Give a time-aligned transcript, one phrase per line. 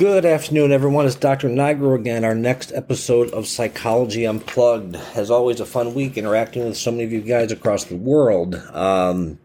[0.00, 1.04] Good afternoon, everyone.
[1.04, 1.50] It's Dr.
[1.50, 2.24] Nigro again.
[2.24, 4.96] Our next episode of Psychology Unplugged.
[5.14, 8.54] As always, a fun week interacting with so many of you guys across the world.
[8.72, 9.38] Um,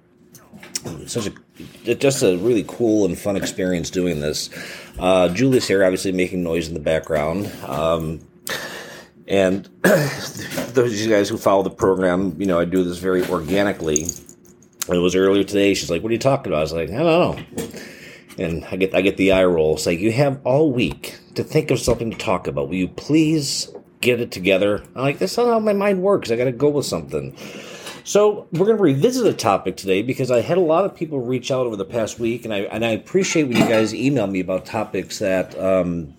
[1.07, 4.49] such a just a really cool and fun experience doing this.
[4.97, 7.51] Uh, Julie's here, obviously making noise in the background.
[7.65, 8.26] Um,
[9.28, 13.28] and those of you guys who follow the program, you know, I do this very
[13.28, 14.03] organically.
[14.87, 15.74] it was earlier today.
[15.74, 17.05] She's like, "What are you talking about?" I was like, "I don't
[17.58, 17.76] know."
[18.38, 19.80] And I get I get the eye roll.
[19.86, 22.70] Like you have all week to think of something to talk about.
[22.70, 23.70] Will you please
[24.02, 24.84] get it together?
[24.95, 26.31] I'm like, that's not how my mind works.
[26.31, 27.35] I got to go with something.
[28.03, 31.20] So we're going to revisit a topic today because I had a lot of people
[31.20, 34.27] reach out over the past week, and I and I appreciate when you guys email
[34.27, 36.13] me about topics that um,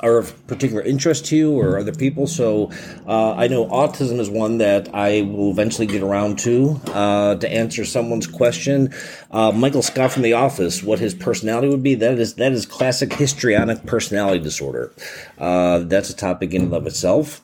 [0.00, 2.26] are of particular interest to you or other people.
[2.26, 2.70] So
[3.06, 7.50] uh, I know autism is one that I will eventually get around to uh, to
[7.50, 8.94] answer someone's question.
[9.30, 12.66] Uh, Michael Scott from The Office, what his personality would be, that is that is
[12.66, 14.92] classic histrionic personality disorder.
[15.38, 17.42] Uh, that's a topic in and of itself.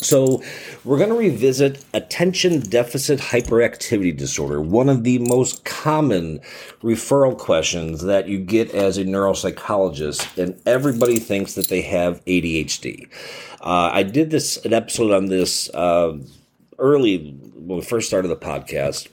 [0.00, 0.42] So,
[0.84, 6.38] we're going to revisit attention deficit hyperactivity disorder, one of the most common
[6.82, 13.08] referral questions that you get as a neuropsychologist, and everybody thinks that they have ADHD.
[13.60, 16.16] Uh, I did this an episode on this uh,
[16.78, 19.08] early when we first started the podcast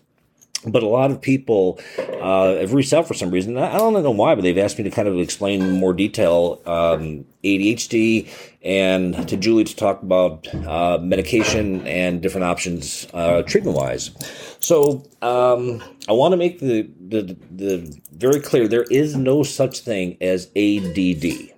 [0.67, 3.58] but a lot of people uh, have reached out for some reason.
[3.58, 6.61] I don't know why, but they've asked me to kind of explain in more detail
[6.66, 8.27] um, ADHD
[8.63, 14.11] and to Julie to talk about uh, medication and different options uh, treatment wise.
[14.59, 19.81] So um, I want to make the, the, the very clear there is no such
[19.81, 21.52] thing as ADD.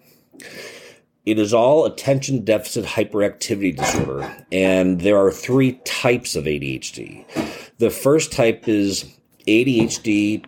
[1.28, 7.25] It is all attention deficit hyperactivity disorder, and there are three types of ADHD.
[7.80, 9.06] The first type is
[9.47, 10.44] ADHD,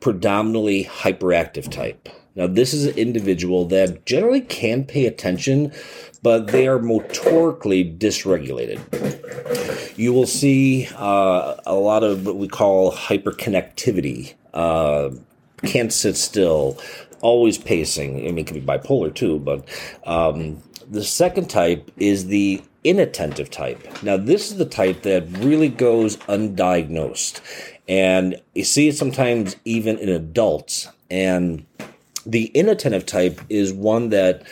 [0.00, 2.08] predominantly hyperactive type.
[2.36, 5.72] Now, this is an individual that generally can pay attention,
[6.22, 8.80] but they are motorically dysregulated.
[9.96, 14.34] You will see uh, a lot of what we call hyperconnectivity.
[14.52, 15.10] Uh,
[15.64, 16.78] can't sit still,
[17.20, 18.18] always pacing.
[18.18, 19.66] I mean, it can be bipolar too, but
[20.04, 24.02] um, the second type is the inattentive type.
[24.02, 27.40] Now, this is the type that really goes undiagnosed.
[27.88, 30.88] And you see it sometimes even in adults.
[31.10, 31.66] And
[32.24, 34.42] the inattentive type is one that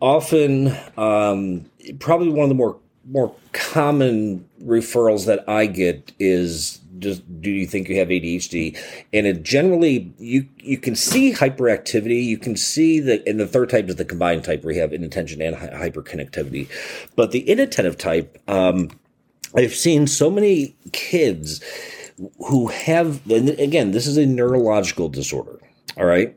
[0.00, 1.64] often, um,
[1.98, 2.76] probably one of the more
[3.10, 8.78] more common referrals that I get is just do you think you have ADHD?
[9.12, 13.70] And it generally you you can see hyperactivity, you can see that, and the third
[13.70, 16.68] type is the combined type where you have inattention and hyperconnectivity.
[17.16, 18.90] But the inattentive type, um,
[19.56, 21.62] I've seen so many kids
[22.46, 25.58] who have, and again, this is a neurological disorder.
[25.96, 26.36] All right.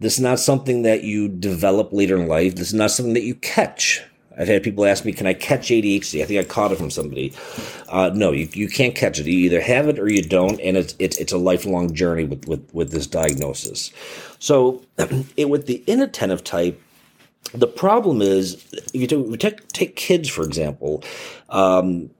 [0.00, 2.54] This is not something that you develop later in life.
[2.54, 4.02] This is not something that you catch
[4.38, 6.90] I've had people ask me, "Can I catch ADHD?" I think I caught it from
[6.90, 7.32] somebody.
[7.88, 9.26] Uh, no, you, you can't catch it.
[9.26, 12.46] You either have it or you don't, and it's it's, it's a lifelong journey with,
[12.46, 13.92] with with this diagnosis.
[14.38, 14.82] So,
[15.36, 16.80] it, with the inattentive type,
[17.54, 18.54] the problem is
[18.94, 21.02] if you take, take, take kids for example,
[21.50, 22.10] um,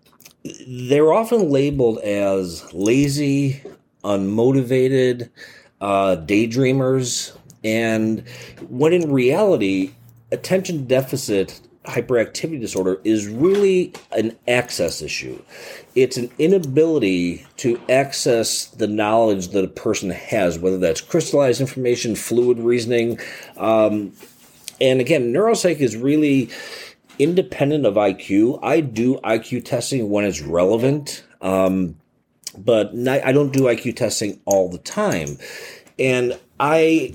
[0.66, 3.62] they're often labeled as lazy,
[4.04, 5.30] unmotivated,
[5.80, 8.26] uh, daydreamers, and
[8.68, 9.92] when in reality,
[10.32, 15.41] attention deficit hyperactivity disorder is really an access issue.
[15.94, 22.15] It's an inability to access the knowledge that a person has, whether that's crystallized information,
[22.15, 23.19] fluid reasoning.
[23.56, 24.12] Um,
[24.81, 26.50] and again, neuropsych is really
[27.19, 28.60] independent of IQ.
[28.62, 31.97] I do IQ testing when it's relevant, um,
[32.56, 35.38] but not, I don't do IQ testing all the time.
[35.98, 37.15] And I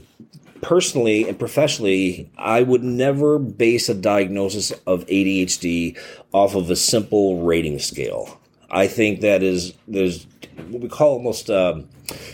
[0.62, 5.98] personally and professionally, I would never base a diagnosis of ADHD
[6.34, 8.40] off of a simple rating scale.
[8.70, 10.26] I think that is there's
[10.70, 11.88] what we call almost um,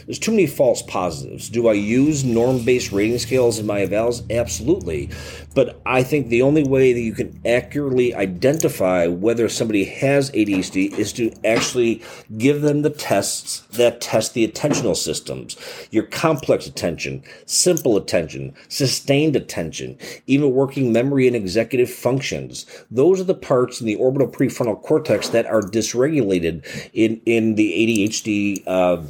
[0.05, 1.49] there's too many false positives.
[1.49, 4.23] Do I use norm based rating scales in my evals?
[4.29, 5.09] Absolutely.
[5.55, 10.97] But I think the only way that you can accurately identify whether somebody has ADHD
[10.97, 12.01] is to actually
[12.37, 15.57] give them the tests that test the attentional systems
[15.91, 19.97] your complex attention, simple attention, sustained attention,
[20.27, 22.65] even working memory and executive functions.
[22.89, 27.71] Those are the parts in the orbital prefrontal cortex that are dysregulated in, in the
[28.07, 28.63] ADHD.
[28.65, 29.03] Uh,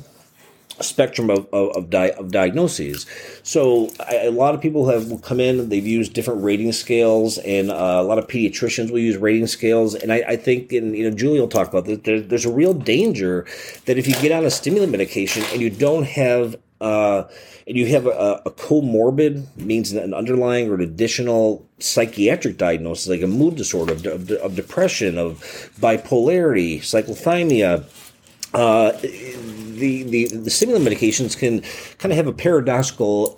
[0.82, 3.06] spectrum of, of, of, di- of diagnoses.
[3.44, 7.70] So I, a lot of people have come in, they've used different rating scales, and
[7.70, 9.96] uh, a lot of pediatricians will use rating scales.
[9.96, 12.54] And I, I think, and you know, Julie will talk about this, there, there's a
[12.54, 13.46] real danger
[13.86, 17.30] that if you get on a stimulant medication and you don't have uh,
[17.66, 23.22] and you have a, a, comorbid means an underlying or an additional psychiatric diagnosis like
[23.22, 25.40] a mood disorder of, of, of depression of
[25.80, 27.86] bipolarity cyclothymia
[28.54, 31.62] uh, the, the the stimulant medications can
[31.98, 33.38] kind of have a paradoxical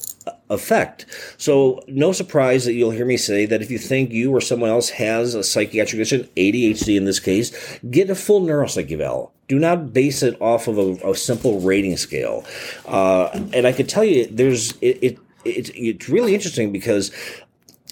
[0.49, 1.05] effect.
[1.37, 4.69] So, no surprise that you'll hear me say that if you think you or someone
[4.69, 9.31] else has a psychiatric condition, ADHD in this case, get a full neuropsych eval.
[9.47, 12.45] Do not base it off of a, a simple rating scale.
[12.85, 17.11] Uh, and I could tell you, there's it, it, it it's really interesting because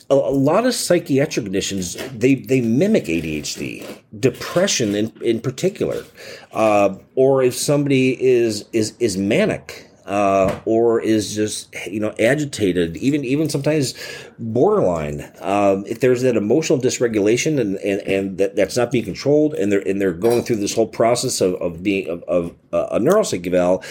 [0.09, 6.03] a, a, lot of psychiatric conditions they they mimic ADHD, depression in in particular,
[6.51, 12.97] uh, or if somebody is is is manic uh, or is just you know agitated,
[12.97, 13.94] even even sometimes
[14.38, 15.31] borderline.
[15.39, 19.71] Um, if there's that emotional dysregulation and, and, and that, that's not being controlled, and
[19.71, 23.00] they're and they're going through this whole process of, of being of, of uh, a
[23.00, 23.83] neuropsych eval,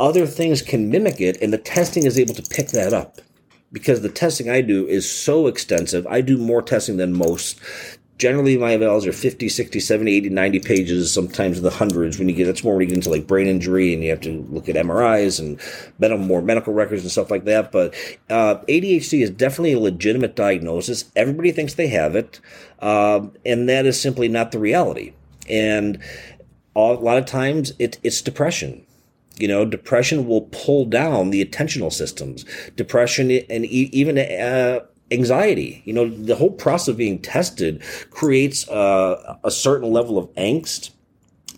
[0.00, 3.20] other things can mimic it, and the testing is able to pick that up
[3.74, 6.06] because the testing I do is so extensive.
[6.06, 7.60] I do more testing than most.
[8.16, 12.16] Generally my evals are 50 60 70 80 90 pages sometimes the hundreds.
[12.16, 14.20] When you get that's more when you get into like brain injury and you have
[14.20, 17.72] to look at mris and more medical records and stuff like that.
[17.72, 17.92] But
[18.30, 21.10] uh, adhd is definitely a legitimate diagnosis.
[21.16, 22.40] Everybody thinks they have it
[22.78, 25.12] um, and that is simply not the reality.
[25.48, 25.98] And
[26.76, 28.83] a lot of times it, it's depression
[29.36, 32.44] you know, depression will pull down the attentional systems.
[32.76, 35.82] Depression and even uh, anxiety.
[35.84, 40.90] You know, the whole process of being tested creates uh, a certain level of angst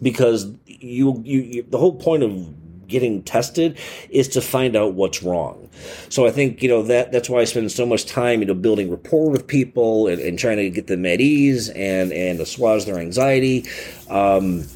[0.02, 2.54] because you, you, you, the whole point of
[2.88, 3.78] getting tested
[4.10, 5.68] is to find out what's wrong.
[6.08, 8.54] So I think, you know, that that's why I spend so much time, you know,
[8.54, 12.84] building rapport with people and, and trying to get them at ease and, and assuage
[12.84, 13.66] their anxiety.
[14.08, 14.66] Um,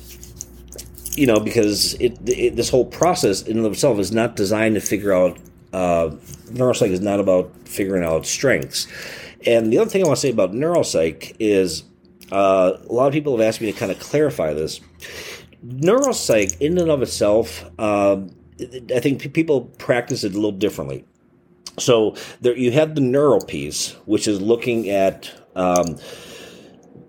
[1.20, 4.74] you know, because it, it, this whole process in and of itself is not designed
[4.74, 5.38] to figure out
[5.74, 6.08] uh,
[6.46, 8.88] neuropsych is not about figuring out strengths.
[9.46, 11.84] And the other thing I want to say about neuropsych is
[12.32, 14.80] uh, a lot of people have asked me to kind of clarify this.
[15.66, 18.34] Neuropsych, in and of itself, um,
[18.94, 21.04] I think people practice it a little differently.
[21.78, 25.98] So there, you have the neural piece, which is looking at um,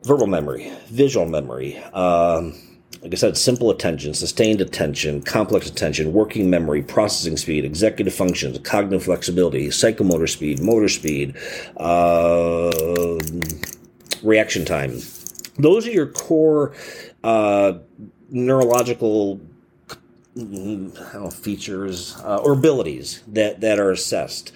[0.03, 1.77] verbal memory, visual memory.
[1.93, 2.55] Um,
[3.01, 8.59] like I said, simple attention, sustained attention, complex attention, working memory, processing speed, executive functions,
[8.59, 11.35] cognitive flexibility, psychomotor speed, motor speed,
[11.77, 12.71] uh,
[14.21, 14.99] reaction time.
[15.57, 16.75] Those are your core
[17.23, 17.73] uh,
[18.29, 19.41] neurological
[20.35, 24.51] know, features uh, or abilities that, that are assessed.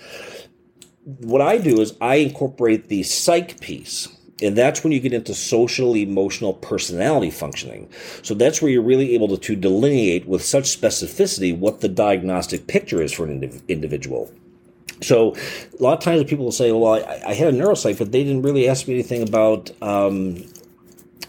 [1.03, 5.33] What I do is I incorporate the psych piece and that's when you get into
[5.33, 7.89] social emotional personality functioning.
[8.21, 12.67] So that's where you're really able to, to delineate with such specificity what the diagnostic
[12.67, 14.31] picture is for an indiv- individual.
[15.01, 15.35] So
[15.79, 18.23] a lot of times people will say well I, I, had a neuropsych but they
[18.23, 20.45] didn't really ask me anything about um,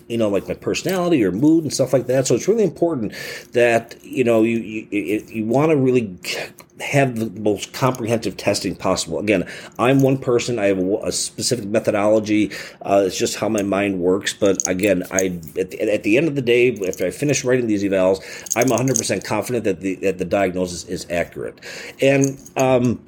[0.08, 2.26] you know, like my personality or mood and stuff like that.
[2.26, 3.12] So it's really important
[3.52, 6.16] that you know you you, you want to really
[6.80, 9.18] have the most comprehensive testing possible.
[9.18, 9.48] Again,
[9.78, 10.58] I'm one person.
[10.58, 12.52] I have a, a specific methodology.
[12.82, 14.34] Uh, it's just how my mind works.
[14.34, 17.66] But again, I at the, at the, end of the day, after I finish writing
[17.66, 18.20] these evals,
[18.56, 21.58] I'm 100% confident that the that the diagnosis is accurate.
[22.00, 23.04] And um,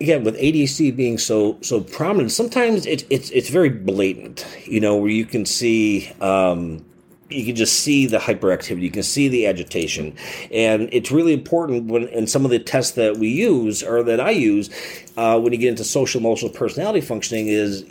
[0.00, 4.46] again with ADHD being so so prominent, sometimes it, it's it's very blatant.
[4.64, 6.10] You know, where you can see.
[6.20, 6.84] Um,
[7.28, 8.80] you can just see the hyperactivity.
[8.80, 10.16] You can see the agitation,
[10.50, 12.08] and it's really important when.
[12.08, 14.68] And some of the tests that we use or that I use
[15.16, 17.84] uh, when you get into social emotional personality functioning is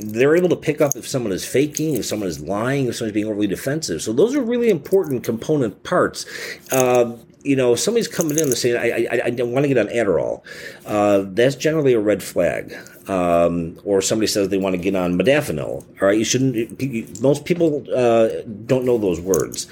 [0.00, 3.14] they're able to pick up if someone is faking, if someone is lying, if someone's
[3.14, 4.02] being overly defensive.
[4.02, 6.26] So those are really important component parts.
[6.72, 9.78] Uh, you know, if somebody's coming in and saying, I, I, I want to get
[9.78, 10.42] on Adderall,
[10.86, 12.74] uh, that's generally a red flag.
[13.06, 15.60] Um, or somebody says they want to get on modafinil.
[15.68, 17.20] All right, you shouldn't.
[17.20, 18.30] Most people uh,
[18.64, 19.66] don't know those words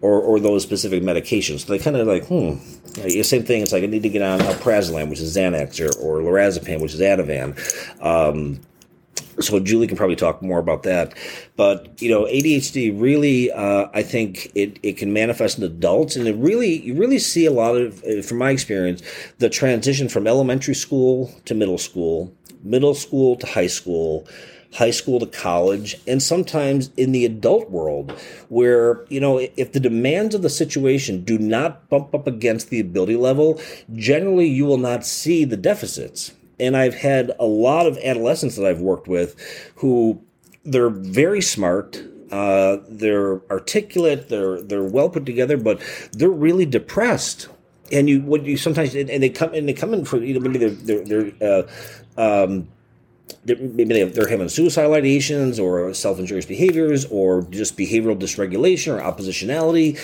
[0.00, 1.66] or, or those specific medications.
[1.66, 2.54] So they kind of like, hmm.
[3.22, 3.62] Same thing.
[3.62, 6.94] It's like I need to get on alprazolam, which is Xanax, or, or lorazepam, which
[6.94, 7.54] is Ativan.
[8.02, 8.60] Um,
[9.40, 11.14] so Julie can probably talk more about that.
[11.56, 16.26] But you know, ADHD really, uh, I think it, it can manifest in adults, and
[16.26, 19.02] it really you really see a lot of, uh, from my experience,
[19.38, 24.26] the transition from elementary school to middle school, middle school to high school.
[24.74, 28.12] High school to college, and sometimes in the adult world,
[28.50, 32.78] where, you know, if the demands of the situation do not bump up against the
[32.78, 33.58] ability level,
[33.94, 38.66] generally you will not see the deficits and I've had a lot of adolescents that
[38.66, 39.36] I've worked with
[39.76, 40.20] who
[40.64, 42.02] they're very smart.
[42.30, 44.28] Uh, they're articulate.
[44.28, 45.80] They're they're well put together, but
[46.12, 47.48] they're really depressed.
[47.90, 50.40] and you what you sometimes and they come and they come in for you know
[50.40, 51.66] maybe they're they're, they're
[52.18, 52.68] uh, um,
[53.44, 59.96] maybe they're having suicidal ideations or self-injurious behaviors or just behavioral dysregulation or oppositionality.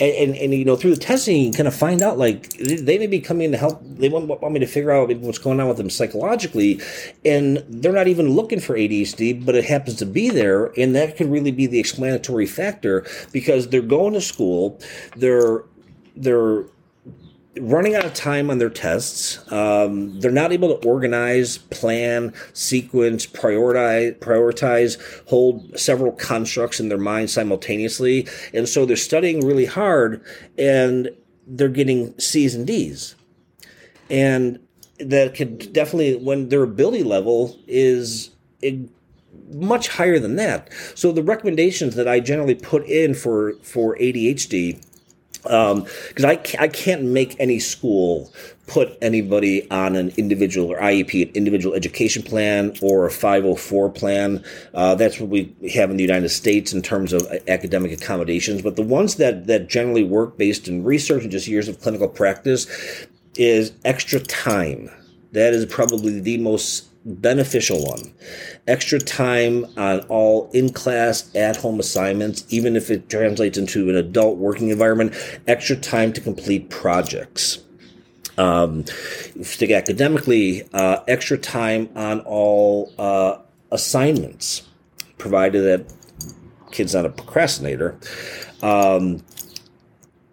[0.00, 2.98] And, and, and, you know through the testing you kind of find out like they
[2.98, 5.68] may be coming to help they want, want me to figure out what's going on
[5.68, 6.80] with them psychologically
[7.24, 11.16] and they're not even looking for adhd but it happens to be there and that
[11.16, 14.78] could really be the explanatory factor because they're going to school
[15.16, 15.64] they're
[16.16, 16.64] they're
[17.60, 19.40] running out of time on their tests.
[19.52, 26.98] Um, they're not able to organize, plan, sequence, prioritize, prioritize, hold several constructs in their
[26.98, 30.24] mind simultaneously, and so they're studying really hard,
[30.56, 31.10] and
[31.46, 33.14] they're getting C's and D's,
[34.08, 34.58] and
[34.98, 38.30] that could definitely when their ability level is.
[39.50, 40.70] much higher than that.
[40.94, 44.82] So the recommendations that I generally put in for for ADHD
[45.42, 48.32] because um, I, I can't make any school
[48.66, 54.42] put anybody on an individual or IEP, an individual education plan or a 504 plan.
[54.72, 58.62] Uh, that's what we have in the United States in terms of academic accommodations.
[58.62, 62.08] But the ones that, that generally work based in research and just years of clinical
[62.08, 62.66] practice
[63.34, 64.88] is extra time.
[65.32, 68.14] That is probably the most beneficial one.
[68.66, 73.96] Extra time on all in class, at home assignments, even if it translates into an
[73.96, 75.14] adult working environment,
[75.46, 77.58] extra time to complete projects.
[78.38, 78.84] Um,
[79.42, 83.38] stick academically, uh, extra time on all uh,
[83.70, 84.62] assignments,
[85.18, 85.92] provided that
[86.70, 87.98] kid's not a procrastinator.
[88.62, 89.22] Um,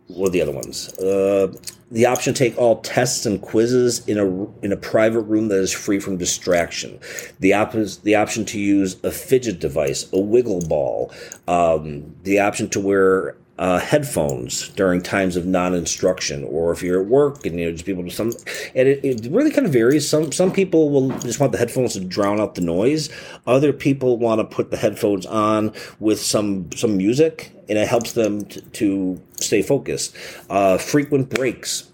[0.10, 0.89] what are the other ones?
[0.98, 1.54] Uh,
[1.92, 4.25] the option to take all tests and quizzes in a
[4.63, 7.00] in a private room that is free from distraction.
[7.39, 11.12] The op- the option to use a fidget device, a wiggle ball.
[11.48, 17.08] Um, the option to wear uh, headphones during times of non-instruction, or if you're at
[17.08, 18.32] work and you know just people to some,
[18.74, 20.08] and it, it, really kind of varies.
[20.08, 23.10] Some some people will just want the headphones to drown out the noise.
[23.46, 28.13] Other people want to put the headphones on with some some music, and it helps
[28.13, 30.15] them to, to stay focused.
[30.50, 31.91] Uh, frequent breaks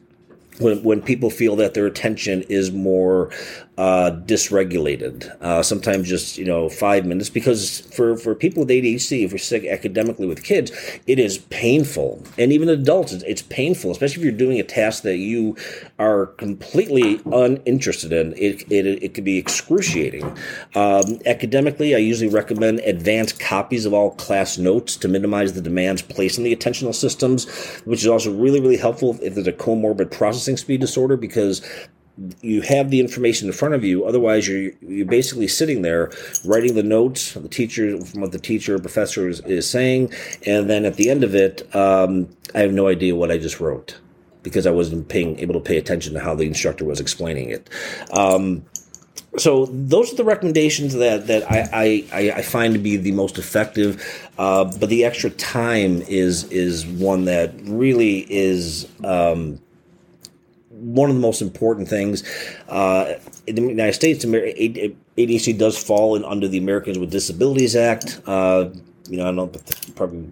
[0.60, 3.32] when, when people feel that their attention is more
[3.78, 5.30] uh, dysregulated.
[5.42, 9.38] Uh, sometimes just you know five minutes because for for people with ADHD, if we're
[9.38, 10.72] sick academically with kids,
[11.08, 15.04] it is painful, and even adults, it's, it's painful, especially if you're doing a task
[15.04, 15.58] that you
[16.00, 18.34] are completely uninterested in.
[18.38, 20.24] It it, it can be excruciating.
[20.76, 26.02] Um, academically, I usually recommend advanced copies of all class notes to minimize the demands
[26.02, 27.46] placed on the attentional systems,
[27.84, 31.62] which is also really really helpful if there's a comorbid processing speed disorder because
[32.42, 34.06] you have the information in front of you.
[34.06, 36.12] Otherwise, you're you're basically sitting there
[36.46, 40.14] writing the notes, the teacher from what the teacher or professor is, is saying,
[40.46, 43.60] and then at the end of it, um, I have no idea what I just
[43.60, 44.00] wrote
[44.44, 47.70] because I wasn't paying able to pay attention to how the instructor was explaining it.
[48.12, 48.64] Um,
[49.38, 53.38] so those are the recommendations that that I, I, I find to be the most
[53.38, 54.04] effective.
[54.38, 58.88] Uh, but the extra time is is one that really is.
[59.04, 59.60] Um,
[60.76, 62.24] one of the most important things.
[62.68, 63.16] Uh,
[63.48, 68.22] in the United States, ADHD does fall in under the Americans with Disabilities Act.
[68.26, 68.70] Uh,
[69.10, 70.32] you know, I don't know, but probably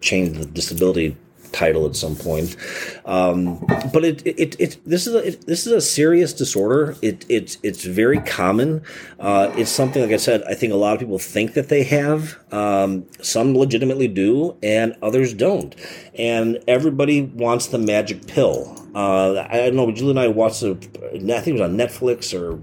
[0.00, 1.16] change the disability
[1.52, 2.56] title at some point.
[3.04, 3.58] Um,
[3.92, 6.96] but it, it, it, this is a, it, this is a serious disorder.
[7.02, 8.82] It, it it's very common.
[9.20, 11.84] Uh, it's something, like I said, I think a lot of people think that they
[11.84, 12.38] have.
[12.52, 15.74] Um, some legitimately do, and others don't.
[16.14, 18.81] And everybody wants the magic pill.
[18.94, 19.90] Uh, I don't know.
[19.90, 22.60] Julie and I watched, a, I think it was on Netflix or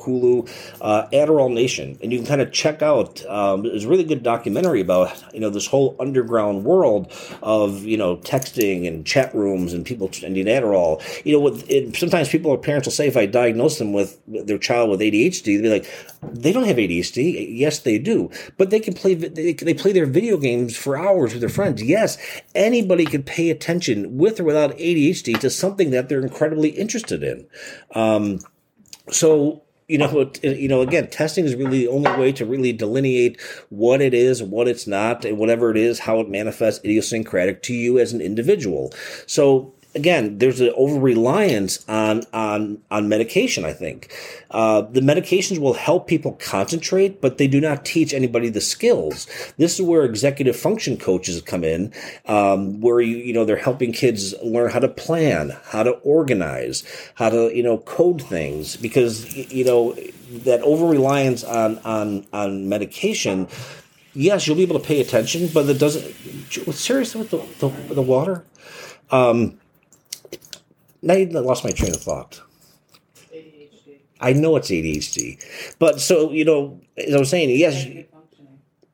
[0.00, 0.48] Hulu,
[0.80, 3.24] uh, Adderall Nation, and you can kind of check out.
[3.26, 8.16] Um, a really good documentary about you know this whole underground world of you know
[8.18, 11.02] texting and chat rooms and people trending Adderall.
[11.24, 14.58] You know, it, sometimes people or parents will say if I diagnose them with their
[14.58, 15.90] child with ADHD, they'll be like,
[16.22, 17.58] they don't have ADHD.
[17.58, 19.14] Yes, they do, but they can play.
[19.14, 21.82] They, they play their video games for hours with their friends.
[21.82, 22.18] Yes,
[22.54, 27.46] anybody could pay attention with or without ADHD to something that they're incredibly interested in.
[27.94, 28.40] Um,
[29.10, 33.40] so you know, you know, again, testing is really the only way to really delineate
[33.70, 37.74] what it is, what it's not, and whatever it is, how it manifests idiosyncratic to
[37.74, 38.92] you as an individual.
[39.26, 43.64] So again, there's an over reliance on on on medication.
[43.64, 44.12] I think
[44.50, 49.26] uh, the medications will help people concentrate, but they do not teach anybody the skills.
[49.56, 51.92] This is where executive function coaches come in,
[52.26, 56.84] um, where you you know they're helping kids learn how to plan, how to organize,
[57.14, 59.96] how to you know code things because you know
[60.30, 63.48] that over reliance on on on medication
[64.12, 66.14] yes, you'll be able to pay attention, but it doesn't.
[66.74, 68.44] Seriously, with the, the, the water,
[69.10, 69.58] um,
[71.02, 72.40] Now you lost my train of thought.
[73.32, 74.00] ADHD.
[74.20, 75.42] I know it's ADHD,
[75.78, 78.06] but so you know, as I was saying, yes, executive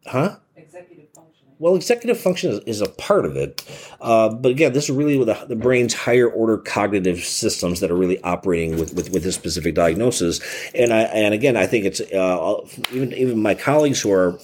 [0.07, 0.37] huh?
[0.57, 1.55] Executive functioning.
[1.59, 3.65] Well, executive function is, is a part of it,
[4.01, 7.91] uh, but again, this is really with the, the, brain's higher order cognitive systems that
[7.91, 10.41] are really operating with, with, with this specific diagnosis.
[10.75, 12.61] And I and again, I think it's uh,
[12.93, 14.35] even even my colleagues who are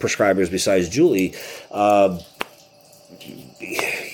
[0.00, 1.34] prescribers besides Julie.
[1.70, 2.18] Uh,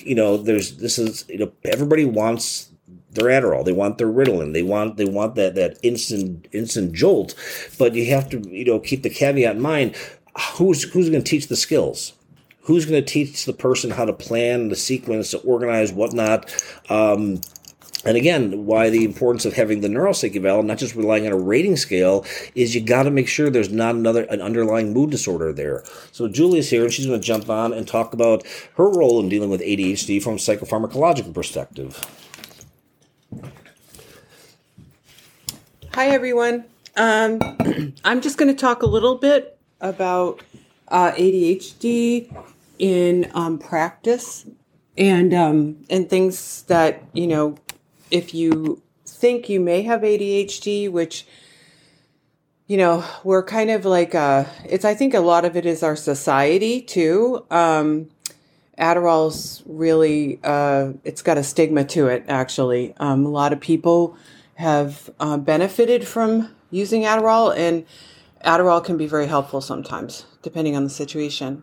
[0.04, 2.71] you know, there's this is you know everybody wants
[3.12, 3.64] their Adderall.
[3.64, 4.52] They want their Ritalin.
[4.52, 7.34] They want they want that that instant instant jolt.
[7.78, 9.96] But you have to you know keep the caveat in mind.
[10.54, 12.14] Who's who's going to teach the skills?
[12.62, 16.48] Who's going to teach the person how to plan, the sequence, to organize, whatnot?
[16.88, 17.40] Um,
[18.04, 21.36] and again, why the importance of having the neuropsych eval, not just relying on a
[21.36, 25.52] rating scale, is you got to make sure there's not another an underlying mood disorder
[25.52, 25.84] there.
[26.10, 28.44] So Julie's here, and she's going to jump on and talk about
[28.76, 32.04] her role in dealing with ADHD from a psychopharmacological perspective.
[35.94, 36.64] Hi, everyone.
[36.96, 37.40] Um,
[38.04, 40.40] I'm just going to talk a little bit about
[40.88, 42.34] uh, ADHD
[42.78, 44.46] in um, practice
[44.96, 47.56] and um, and things that you know
[48.10, 51.26] if you think you may have ADHD, which
[52.66, 55.82] you know we're kind of like uh, it's I think a lot of it is
[55.82, 57.44] our society too.
[57.50, 58.10] Um,
[58.82, 62.24] Adderall's really uh, it's got a stigma to it.
[62.26, 64.16] Actually, um, a lot of people
[64.56, 67.86] have uh, benefited from using Adderall, and
[68.44, 71.62] Adderall can be very helpful sometimes, depending on the situation.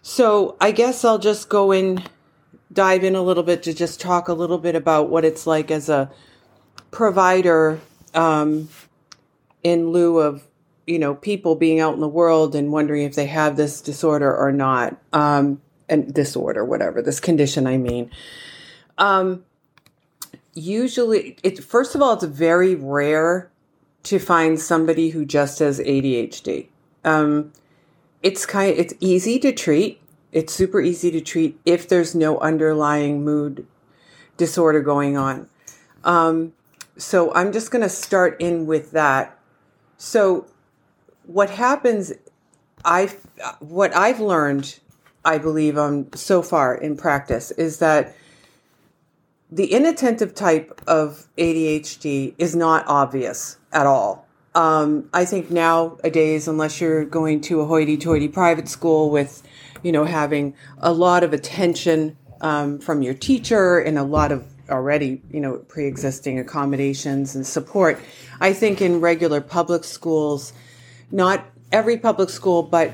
[0.00, 2.04] So I guess I'll just go in,
[2.72, 5.72] dive in a little bit to just talk a little bit about what it's like
[5.72, 6.08] as a
[6.92, 7.80] provider
[8.14, 8.68] um,
[9.64, 10.46] in lieu of
[10.86, 14.34] you know people being out in the world and wondering if they have this disorder
[14.34, 18.10] or not um, and disorder whatever this condition i mean
[18.98, 19.44] um,
[20.54, 23.50] usually it first of all it's very rare
[24.02, 26.68] to find somebody who just has adhd
[27.04, 27.52] um,
[28.22, 30.00] it's kind of, it's easy to treat.
[30.32, 33.66] It's super easy to treat if there's no underlying mood
[34.36, 35.48] disorder going on.
[36.04, 36.52] Um,
[36.96, 39.38] so I'm just going to start in with that.
[39.96, 40.46] So
[41.26, 42.12] what happens?
[42.84, 43.06] I
[43.60, 44.78] what I've learned,
[45.24, 48.14] I believe, um, so far in practice is that
[49.50, 54.26] the inattentive type of ADHD is not obvious at all.
[54.54, 59.42] Um, I think nowadays, unless you're going to a hoity-toity private school with,
[59.82, 64.44] you know, having a lot of attention um, from your teacher and a lot of
[64.70, 67.98] already, you know, pre-existing accommodations and support,
[68.40, 70.52] I think in regular public schools,
[71.10, 72.92] not every public school, but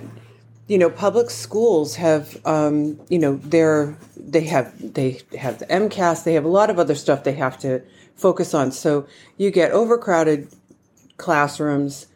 [0.66, 6.24] you know, public schools have, um, you know, they're they have they have the MCAS,
[6.24, 7.82] they have a lot of other stuff they have to
[8.16, 8.72] focus on.
[8.72, 10.48] So you get overcrowded
[11.16, 12.06] classrooms.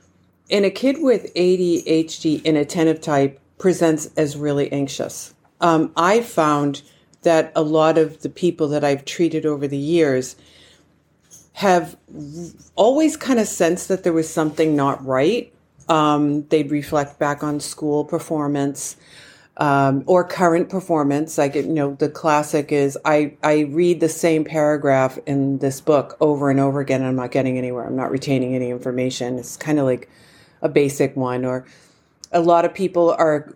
[0.50, 5.34] And a kid with ADHD inattentive type presents as really anxious.
[5.60, 6.82] Um, I found
[7.22, 10.36] that a lot of the people that I've treated over the years
[11.54, 11.96] have
[12.76, 15.52] always kind of sensed that there was something not right.
[15.88, 18.96] Um, they'd reflect back on school performance
[19.58, 21.36] um, or current performance.
[21.36, 26.16] Like, you know, the classic is I, I read the same paragraph in this book
[26.20, 27.86] over and over again, and I'm not getting anywhere.
[27.86, 29.38] I'm not retaining any information.
[29.38, 30.08] It's kind of like
[30.62, 31.44] a basic one.
[31.44, 31.66] Or
[32.32, 33.52] a lot of people are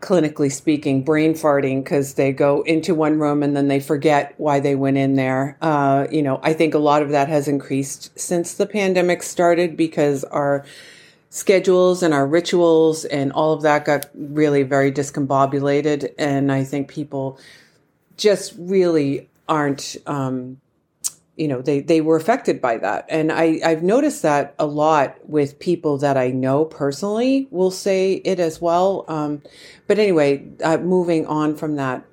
[0.00, 4.60] clinically speaking, brain farting because they go into one room and then they forget why
[4.60, 5.56] they went in there.
[5.60, 9.76] Uh, you know, I think a lot of that has increased since the pandemic started
[9.76, 10.64] because our
[11.30, 16.12] schedules and our rituals and all of that got really very discombobulated.
[16.18, 17.38] And I think people
[18.16, 20.60] just really aren't, um,
[21.36, 23.04] you know, they, they were affected by that.
[23.08, 28.14] And I, I've noticed that a lot with people that I know personally will say
[28.14, 29.04] it as well.
[29.08, 29.42] Um,
[29.86, 32.04] but anyway, uh, moving on from that.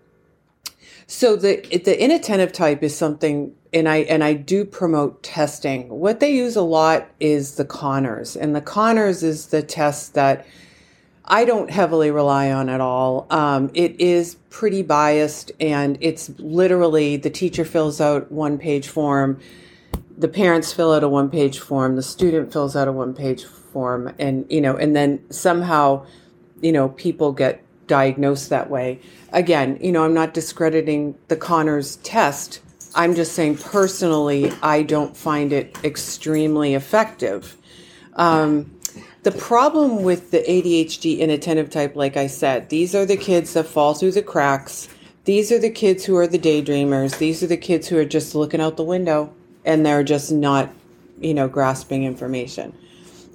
[1.08, 5.90] So the, the inattentive type is something and I and I do promote testing.
[5.90, 10.46] What they use a lot is the Conners, and the Conners is the test that
[11.26, 13.28] I don't heavily rely on at all.
[13.30, 19.40] Um, it is pretty biased, and it's literally the teacher fills out one page form,
[20.18, 23.46] the parents fill out a one page form, the student fills out a one page
[23.46, 26.06] form, and you know, and then somehow,
[26.62, 29.00] you know, people get diagnosed that way.
[29.32, 32.62] Again, you know, I'm not discrediting the Conners test
[32.96, 37.58] I'm just saying personally, I don't find it extremely effective.
[38.16, 38.80] Um,
[39.24, 43.66] the problem with the ADHD inattentive type, like I said, these are the kids that
[43.66, 44.90] fall through the cracks.
[45.26, 47.18] these are the kids who are the daydreamers.
[47.18, 50.70] These are the kids who are just looking out the window and they're just not,
[51.22, 52.74] you know, grasping information.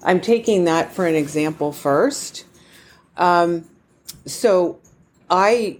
[0.02, 2.44] I'm taking that for an example first.
[3.16, 3.64] Um,
[4.26, 4.78] so
[5.30, 5.78] I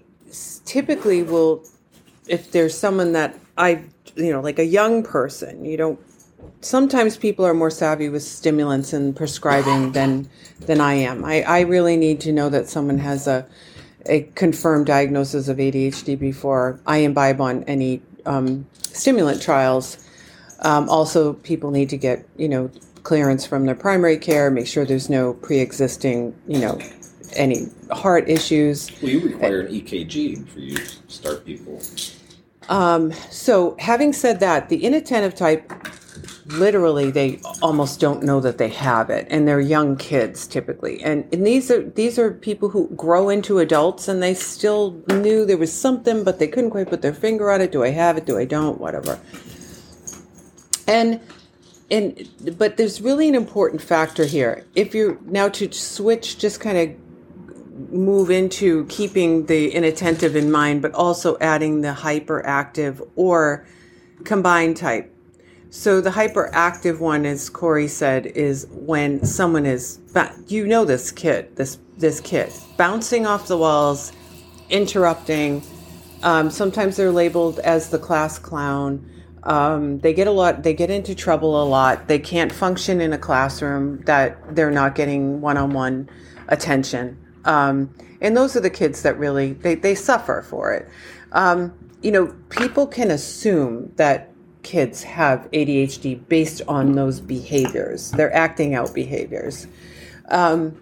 [0.65, 1.65] typically will,
[2.27, 3.85] if there's someone that I,
[4.17, 6.01] you know, like a young person, you don't
[6.61, 10.29] sometimes people are more savvy with stimulants and prescribing than
[10.61, 11.25] than I am.
[11.25, 13.47] I, I really need to know that someone has a
[14.07, 19.99] a confirmed diagnosis of ADHD before I imbibe on any um, stimulant trials.
[20.61, 22.71] Um, also, people need to get you know
[23.03, 26.79] clearance from their primary care, make sure there's no pre-existing you know
[27.35, 28.91] any heart issues.
[29.03, 31.81] Well, you require an EKG for you to start people.
[32.69, 35.73] Um, so, having said that, the inattentive type
[36.49, 41.03] literally they almost don't know that they have it and they're young kids typically.
[41.03, 45.45] And, and these are these are people who grow into adults and they still knew
[45.45, 47.73] there was something but they couldn't quite put their finger on it.
[47.73, 48.27] Do i have it?
[48.27, 48.81] Do i don't?
[48.81, 49.19] Whatever.
[50.87, 51.21] And
[51.91, 54.65] and but there's really an important factor here.
[54.75, 57.08] If you're now to switch just kind of
[57.91, 63.67] move into keeping the inattentive in mind but also adding the hyperactive or
[64.25, 65.15] combined type
[65.71, 69.99] so the hyperactive one, as Corey said, is when someone is
[70.47, 74.13] you know this kid, this this kid bouncing off the walls,
[74.71, 75.63] interrupting.
[76.23, 79.09] Um, sometimes they're labeled as the class clown.
[79.43, 80.63] Um, they get a lot.
[80.63, 82.09] They get into trouble a lot.
[82.09, 86.09] They can't function in a classroom that they're not getting one-on-one
[86.49, 87.19] attention.
[87.49, 90.89] Um, and those are the kids that really they, they suffer for it.
[91.33, 94.31] Um, you know, people can assume that
[94.63, 99.67] kids have ADHD based on those behaviors, their acting out behaviors.
[100.29, 100.77] Um,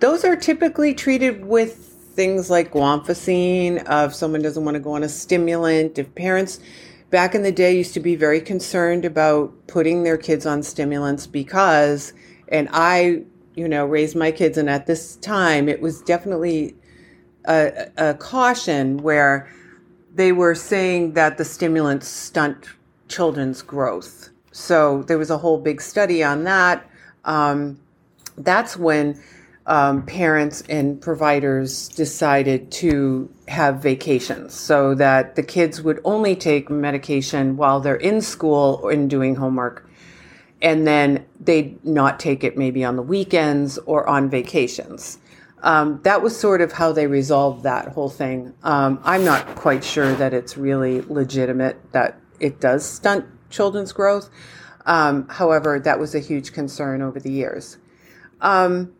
[0.00, 3.82] those are typically treated with things like guanfacine.
[3.86, 6.60] Uh, if someone doesn't want to go on a stimulant, if parents
[7.10, 11.26] back in the day used to be very concerned about putting their kids on stimulants
[11.26, 12.14] because,
[12.48, 13.24] and I,
[13.56, 16.74] you know, raise my kids, and at this time it was definitely
[17.46, 19.50] a, a caution where
[20.14, 22.68] they were saying that the stimulants stunt
[23.08, 24.30] children's growth.
[24.52, 26.88] So there was a whole big study on that.
[27.24, 27.78] Um,
[28.38, 29.20] that's when
[29.66, 36.70] um, parents and providers decided to have vacations so that the kids would only take
[36.70, 39.85] medication while they're in school or in doing homework
[40.62, 45.18] and then they'd not take it maybe on the weekends or on vacations.
[45.62, 48.54] Um, that was sort of how they resolved that whole thing.
[48.62, 54.30] Um, I'm not quite sure that it's really legitimate that it does stunt children's growth.
[54.84, 57.78] Um, however, that was a huge concern over the years.
[58.40, 58.92] Um,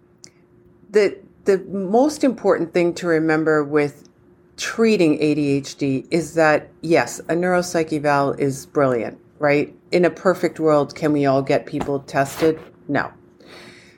[0.91, 4.09] the the most important thing to remember with
[4.57, 9.75] treating ADHD is that yes, a neuropsych eval is brilliant, right?
[9.97, 12.61] In a perfect world, can we all get people tested?
[12.87, 13.15] No.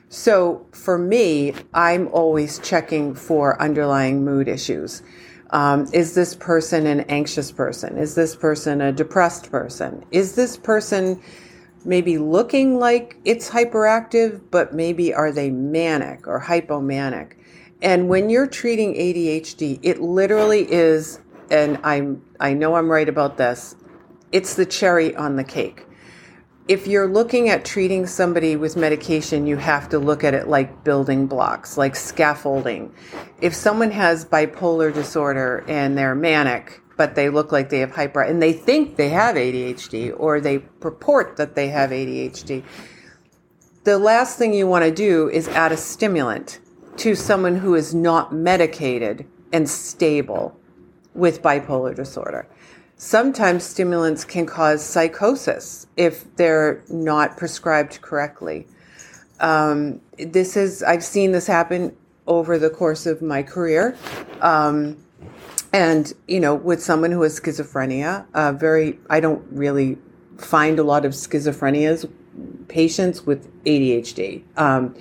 [0.07, 5.03] So for me, I'm always checking for underlying mood issues.
[5.49, 7.97] Um, is this person an anxious person?
[7.97, 10.05] Is this person a depressed person?
[10.09, 11.21] Is this person
[11.83, 17.33] maybe looking like it's hyperactive, but maybe are they manic or hypomanic?
[17.81, 21.19] And when you're treating ADHD, it literally is,
[21.51, 23.75] and I'm I know I'm right about this,
[24.31, 25.87] it's the cherry on the cake
[26.69, 30.83] if you're looking at treating somebody with medication, you have to look at it like
[30.83, 32.93] building blocks, like scaffolding.
[33.41, 38.21] If someone has bipolar disorder and they're manic, but they look like they have hyper
[38.21, 42.63] and they think they have ADHD or they purport that they have ADHD,
[43.83, 46.59] the last thing you want to do is add a stimulant
[46.97, 50.55] to someone who is not medicated and stable
[51.15, 52.47] with bipolar disorder.
[53.01, 58.67] Sometimes stimulants can cause psychosis if they're not prescribed correctly.
[59.39, 61.95] Um, this is I've seen this happen
[62.27, 63.95] over the course of my career,
[64.41, 64.97] um,
[65.71, 69.97] and you know, with someone who has schizophrenia, uh, very I don't really
[70.37, 72.05] find a lot of schizophrenia's
[72.67, 74.93] patients with ADHD, um,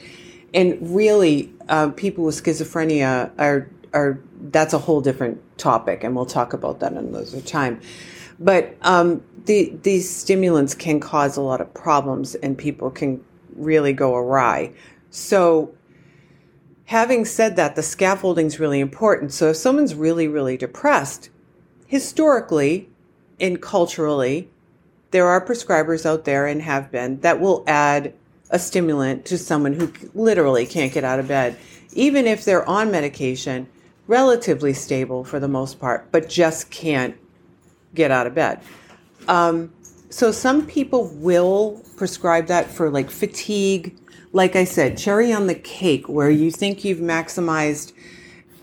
[0.55, 6.27] and really, uh, people with schizophrenia are are that's a whole different topic, and we'll
[6.27, 7.81] talk about that in another time.
[8.41, 13.93] But um, the, these stimulants can cause a lot of problems, and people can really
[13.93, 14.73] go awry.
[15.11, 15.75] So,
[16.87, 19.33] having said that, the scaffolding is really important.
[19.33, 21.31] So, if someone's really, really depressed,
[21.87, 22.89] historically
[23.41, 24.49] and culturally,
[25.11, 28.13] there are prescribers out there and have been that will add
[28.51, 31.57] a stimulant to someone who literally can't get out of bed.
[31.93, 33.69] Even if they're on medication,
[34.09, 37.17] relatively stable for the most part, but just can't
[37.95, 38.61] get out of bed.
[39.29, 39.73] Um,
[40.11, 43.97] so some people will prescribe that for like fatigue.
[44.33, 47.93] Like I said, cherry on the cake, where you think you've maximized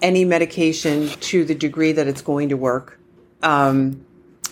[0.02, 3.00] any medication to the degree that it's going to work.
[3.42, 4.06] Um,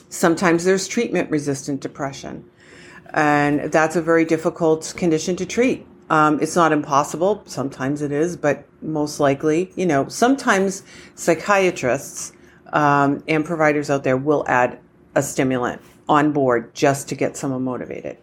[0.09, 2.45] sometimes there's treatment resistant depression,
[3.13, 5.85] and that's a very difficult condition to treat.
[6.13, 7.41] Um, it's not impossible.
[7.47, 10.83] Sometimes it is, but most likely, you know, sometimes
[11.15, 12.33] psychiatrists
[12.71, 14.77] um, and providers out there will add
[15.15, 18.19] a stimulant on board just to get someone motivated.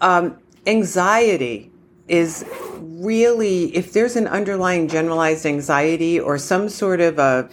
[0.00, 1.70] Um, anxiety
[2.08, 2.46] is
[2.78, 7.50] really, if there's an underlying generalized anxiety or some sort of a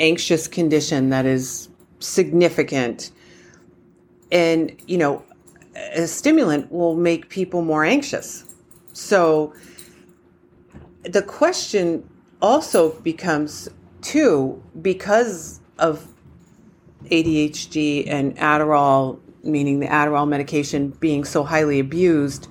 [0.00, 1.68] anxious condition that is
[2.00, 3.12] significant,
[4.32, 5.22] and you know,
[5.94, 8.54] a stimulant will make people more anxious.
[8.92, 9.54] So
[11.02, 12.08] the question
[12.42, 13.68] also becomes
[14.02, 16.06] too because of
[17.04, 22.48] ADHD and Adderall, meaning the Adderall medication being so highly abused,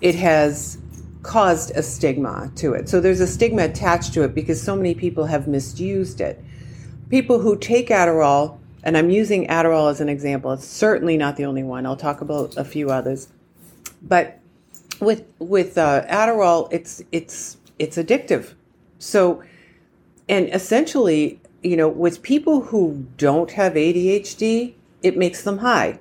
[0.00, 0.78] it has
[1.22, 2.88] caused a stigma to it.
[2.88, 6.42] So there's a stigma attached to it because so many people have misused it.
[7.08, 11.46] People who take Adderall, and I'm using Adderall as an example, it's certainly not the
[11.46, 11.86] only one.
[11.86, 13.28] I'll talk about a few others.
[14.02, 14.38] But
[15.00, 18.54] with with uh, Adderall, it's it's it's addictive.
[18.98, 19.42] So,
[20.28, 25.98] and essentially, you know, with people who don't have ADHD, it makes them high.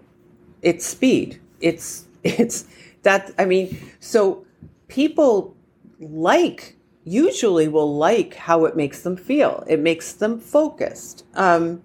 [0.62, 1.40] It's speed.
[1.62, 2.66] It's it's
[3.04, 4.46] that I mean, so
[4.90, 5.56] people
[6.02, 9.64] like usually will like how it makes them feel.
[9.68, 11.26] It makes them focused.
[11.36, 11.82] Um,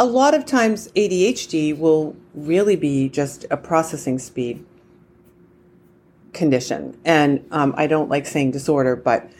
[0.00, 4.64] a lot of times, ADHD will really be just a processing speed
[6.32, 9.30] condition, and um, I don't like saying disorder, but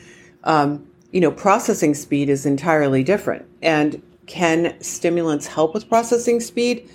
[0.44, 3.46] um, you know, processing speed is entirely different.
[3.62, 6.90] And can stimulants help with processing speed?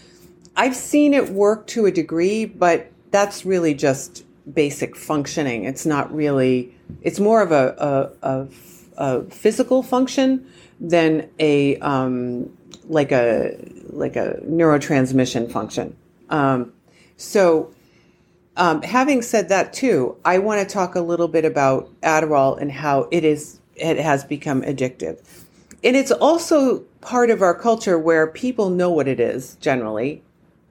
[0.56, 4.24] I've seen it work to a degree, but that's really just
[4.54, 5.64] basic functioning.
[5.66, 8.48] It's not really, it's more of a, a, a,
[8.98, 10.48] a physical function
[10.80, 12.56] than a, um,
[12.88, 13.58] like a,
[13.90, 15.96] like a neurotransmission function.
[16.30, 16.74] Um,
[17.18, 17.74] so,
[18.58, 22.72] um, having said that too, I want to talk a little bit about Adderall and
[22.72, 25.20] how it is it has become addictive.
[25.84, 30.24] And it's also part of our culture where people know what it is generally.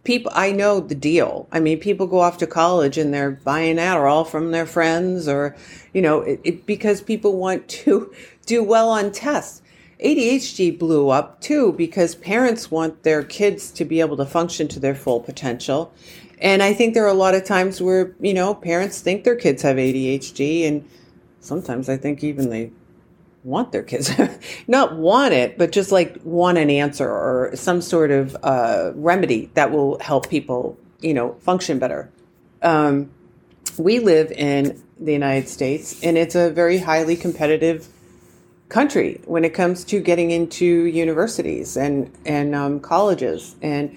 [0.03, 1.48] People, I know the deal.
[1.53, 5.57] I mean, people go off to college and they're buying Adderall from their friends or,
[5.92, 8.12] you know, it, it, because people want to
[8.46, 9.62] do well on tests.
[10.02, 14.80] ADHD blew up too because parents want their kids to be able to function to
[14.80, 15.92] their full potential.
[16.40, 19.37] And I think there are a lot of times where, you know, parents think their
[19.37, 20.88] kids have ADHD and
[21.40, 22.70] sometimes I think even they
[23.44, 24.11] want their kids
[24.66, 29.50] not want it but just like want an answer or some sort of uh, remedy
[29.54, 32.11] that will help people you know function better
[32.62, 33.11] um,
[33.76, 37.87] we live in the united states and it's a very highly competitive
[38.68, 43.94] country when it comes to getting into universities and and um, colleges and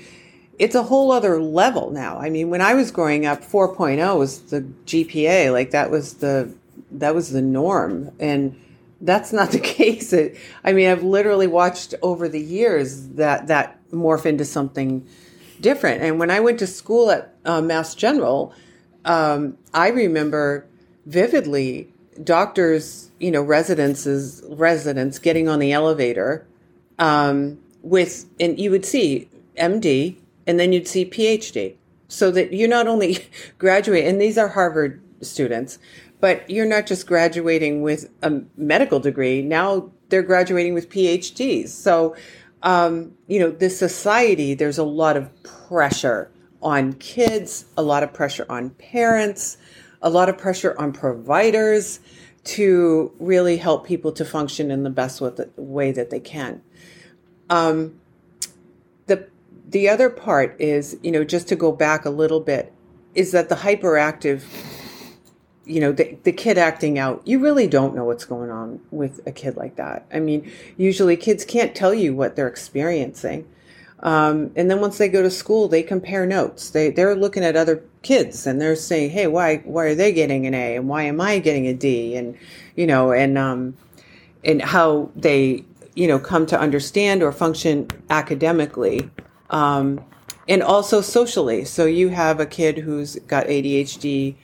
[0.60, 4.42] it's a whole other level now i mean when i was growing up 4.0 was
[4.44, 6.54] the gpa like that was the
[6.92, 8.60] that was the norm and
[9.02, 10.14] that's not the case.
[10.14, 15.08] It, I mean, I've literally watched over the years that that morph into something
[15.62, 16.02] different.
[16.02, 18.54] And when I went to school at uh, Mass General,
[19.06, 20.66] um, I remember
[21.06, 21.92] vividly
[22.24, 26.46] doctors, you know, residences residents getting on the elevator
[27.00, 31.76] um, with, and you would see MD, and then you'd see PhD,
[32.08, 33.26] so that you're not only
[33.58, 35.80] graduate, and these are Harvard students
[36.20, 39.42] but you're not just graduating with a medical degree.
[39.42, 41.70] Now they're graduating with PhDs.
[41.70, 42.16] So,
[42.64, 48.14] um, you know, the society, there's a lot of pressure on kids, a lot of
[48.14, 49.58] pressure on parents,
[50.02, 52.00] a lot of pressure on providers
[52.44, 55.22] to really help people to function in the best
[55.58, 56.62] way that they can.
[57.50, 58.00] Um,
[59.08, 59.28] the
[59.70, 62.74] the other part is, you know, just to go back a little bit,
[63.16, 64.44] is that the hyperactive
[65.68, 69.20] you know the, the kid acting out you really don't know what's going on with
[69.28, 73.46] a kid like that i mean usually kids can't tell you what they're experiencing
[74.02, 77.56] um, and then once they go to school they compare notes they, they're looking at
[77.56, 81.04] other kids and they're saying hey why why are they getting an a and why
[81.04, 82.38] am i getting a d and
[82.76, 83.76] you know and um,
[84.44, 85.64] and how they
[85.96, 89.10] you know come to understand or function academically
[89.50, 90.04] um,
[90.48, 91.66] and also socially.
[91.66, 94.36] So you have a kid who's got ADHD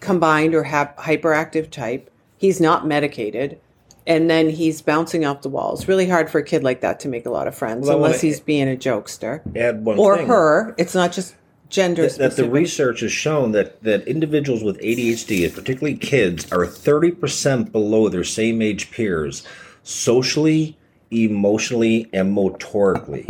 [0.00, 2.10] combined or hyperactive type.
[2.36, 3.60] He's not medicated.
[4.06, 5.86] And then he's bouncing off the walls.
[5.88, 8.20] Really hard for a kid like that to make a lot of friends Well, unless
[8.20, 10.26] he's being a jokester Add one or thing.
[10.26, 10.74] her.
[10.78, 11.34] It's not just
[11.70, 16.50] gender that, that the research has shown that, that individuals with ADHD, and particularly kids,
[16.52, 19.42] are 30% below their same age peers
[19.82, 20.76] socially,
[21.10, 23.26] emotionally, and motorically.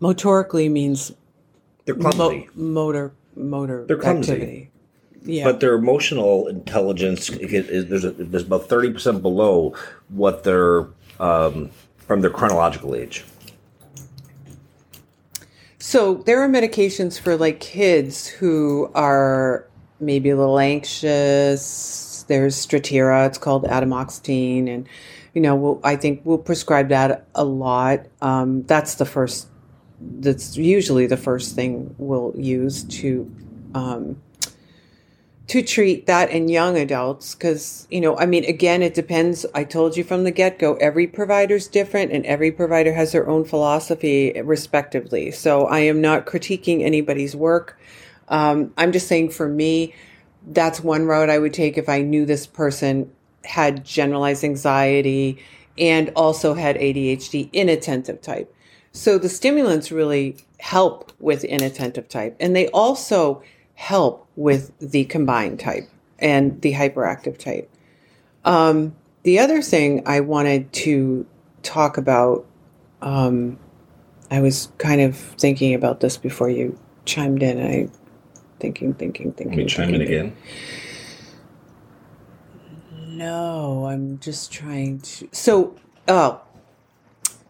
[0.00, 1.12] Motorically means
[1.84, 4.32] They're mo- clumsy, motor motor They're clumsy.
[4.32, 4.70] activity.
[5.26, 5.44] Yeah.
[5.44, 9.74] but their emotional intelligence is, there's, a, there's about 30% below
[10.08, 10.86] what their
[11.18, 13.24] um, from their chronological age.
[15.78, 19.68] So there are medications for like kids who are
[20.00, 22.24] maybe a little anxious.
[22.28, 24.88] There's Strattera, it's called atomoxetine, and
[25.34, 28.06] you know, we'll, I think we'll prescribe that a lot.
[28.20, 29.48] Um, that's the first.
[30.00, 33.30] That's usually the first thing we'll use to
[33.74, 34.20] um,
[35.48, 39.46] to treat that in young adults because you know i mean again it depends.
[39.54, 43.44] I told you from the get-go every provider's different and every provider has their own
[43.44, 45.30] philosophy respectively.
[45.30, 47.78] So i am not critiquing anybody's work.
[48.28, 49.94] Um, i'm just saying for me
[50.48, 53.10] that's one route i would take if i knew this person
[53.44, 55.38] had generalized anxiety
[55.78, 58.52] and also had adhd inattentive type.
[58.92, 62.34] So the stimulants really help with inattentive type.
[62.40, 63.42] And they also
[63.76, 67.70] help with the combined type and the hyperactive type.
[68.44, 71.26] Um, the other thing I wanted to
[71.62, 72.46] talk about,
[73.02, 73.58] um,
[74.30, 77.62] I was kind of thinking about this before you chimed in.
[77.64, 77.88] I
[78.58, 79.56] thinking, thinking, thinking.
[79.56, 80.36] Let me chime in again.
[83.08, 85.28] No, I'm just trying to.
[85.32, 85.76] So,
[86.08, 86.40] oh,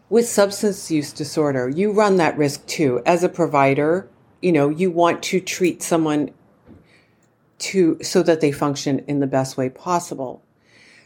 [0.09, 3.01] with substance use disorder, you run that risk too.
[3.05, 4.09] As a provider,
[4.41, 6.31] you know, you want to treat someone
[7.59, 10.43] to so that they function in the best way possible.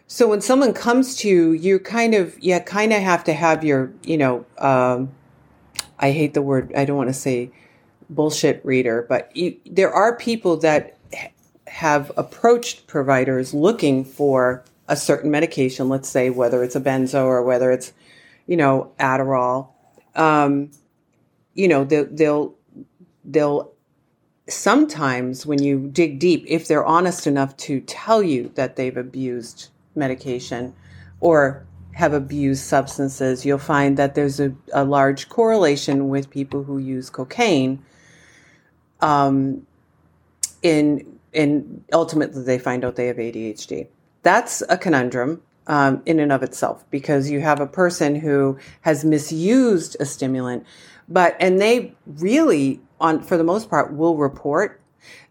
[0.08, 3.64] So when someone comes to you, you kind of you kind of have to have
[3.64, 5.12] your, you know, um,
[5.98, 6.74] I hate the word.
[6.76, 7.52] I don't want to say
[8.10, 10.98] bullshit reader, but you, there are people that
[11.68, 15.88] have approached providers looking for a certain medication.
[15.88, 17.94] Let's say whether it's a benzo or whether it's,
[18.46, 19.70] you know, Adderall.
[20.16, 20.72] Um,
[21.54, 22.56] you know, they'll, they'll
[23.24, 23.72] they'll
[24.48, 29.70] sometimes when you dig deep, if they're honest enough to tell you that they've abused
[29.96, 30.74] medication
[31.20, 36.78] or have abused substances, you'll find that there's a, a large correlation with people who
[36.78, 37.84] use cocaine.
[39.02, 39.66] Um,
[40.62, 43.88] in in ultimately they find out they have ADHD.
[44.22, 49.04] That's a conundrum um, in and of itself because you have a person who has
[49.04, 50.66] misused a stimulant,
[51.10, 54.82] but and they really on for the most part will report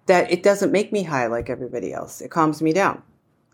[0.06, 2.20] that it doesn't make me high like everybody else.
[2.20, 3.02] It calms me down.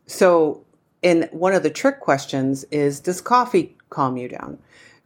[0.06, 0.64] So,
[1.02, 4.58] and one of the trick questions is does coffee calm you down?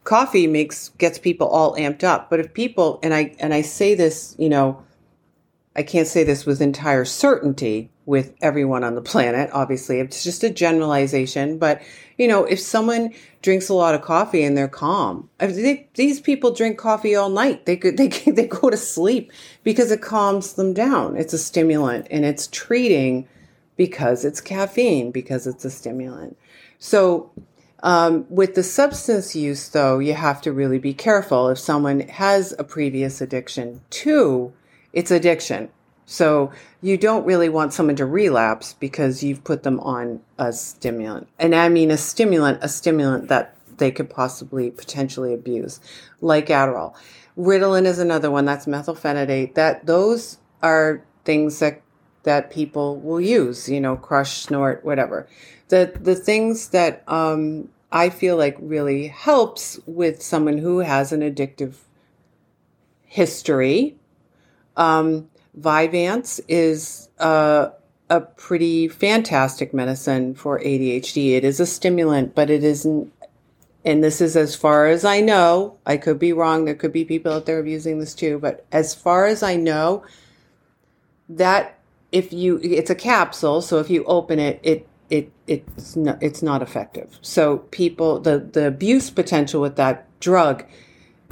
[0.03, 3.93] Coffee makes gets people all amped up, but if people and I and I say
[3.93, 4.81] this, you know,
[5.75, 9.49] I can't say this with entire certainty with everyone on the planet.
[9.53, 11.57] Obviously, it's just a generalization.
[11.57, 11.81] But
[12.21, 16.53] you know, if someone drinks a lot of coffee and they're calm, they, these people
[16.53, 17.65] drink coffee all night.
[17.65, 19.31] They could they they go to sleep
[19.63, 21.17] because it calms them down.
[21.17, 23.27] It's a stimulant and it's treating
[23.75, 26.37] because it's caffeine because it's a stimulant.
[26.77, 27.31] So.
[27.83, 31.49] Um, with the substance use, though, you have to really be careful.
[31.49, 34.53] If someone has a previous addiction to
[34.93, 35.69] it's addiction.
[36.11, 41.29] So you don't really want someone to relapse because you've put them on a stimulant.
[41.39, 45.79] And I mean a stimulant, a stimulant that they could possibly potentially abuse,
[46.19, 46.95] like Adderall.
[47.37, 49.53] Ritalin is another one that's methylphenidate.
[49.53, 51.81] That those are things that
[52.23, 55.29] that people will use, you know, crush, snort, whatever.
[55.69, 61.21] The the things that um, I feel like really helps with someone who has an
[61.21, 61.75] addictive
[63.05, 63.95] history
[64.75, 67.69] um, Vyvanse is uh,
[68.09, 71.35] a pretty fantastic medicine for ADHD.
[71.35, 73.11] It is a stimulant, but it isn't.
[73.83, 75.77] And this is as far as I know.
[75.85, 76.65] I could be wrong.
[76.65, 78.37] There could be people out there abusing this too.
[78.37, 80.05] But as far as I know,
[81.29, 81.79] that
[82.11, 83.61] if you, it's a capsule.
[83.61, 87.19] So if you open it, it it it's not it's not effective.
[87.21, 90.65] So people, the the abuse potential with that drug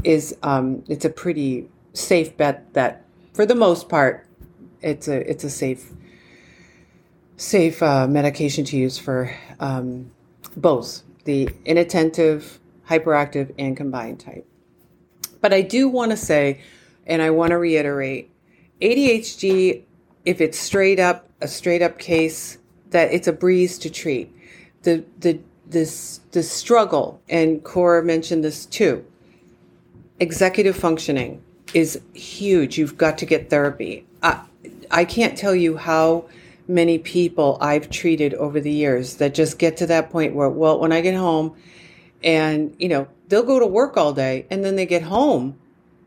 [0.03, 3.05] is um, it's a pretty safe bet that
[3.39, 4.27] for the most part
[4.81, 5.93] it's a it's a safe
[7.37, 10.11] safe uh, medication to use for um,
[10.57, 12.59] both the inattentive,
[12.89, 14.45] hyperactive, and combined type.
[15.39, 16.59] But I do want to say,
[17.07, 18.29] and I want to reiterate,
[18.81, 19.83] ADHD,
[20.25, 22.57] if it's straight up a straight up case,
[22.89, 24.35] that it's a breeze to treat.
[24.81, 29.05] The the this this struggle, and Cora mentioned this too.
[30.19, 31.41] Executive functioning
[31.73, 32.77] is huge.
[32.77, 34.05] You've got to get therapy.
[34.21, 34.41] I,
[34.91, 36.25] I can't tell you how
[36.67, 40.79] many people I've treated over the years that just get to that point where, well,
[40.79, 41.55] when I get home,
[42.23, 45.57] and you know they'll go to work all day, and then they get home,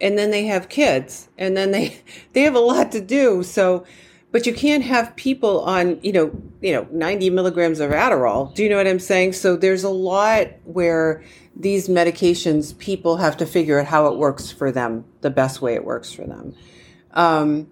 [0.00, 2.00] and then they have kids, and then they
[2.32, 3.42] they have a lot to do.
[3.42, 3.84] So
[4.32, 8.64] but you can't have people on you know you know 90 milligrams of adderall do
[8.64, 11.22] you know what i'm saying so there's a lot where
[11.54, 15.74] these medications people have to figure out how it works for them the best way
[15.74, 16.54] it works for them.
[17.12, 17.68] Um,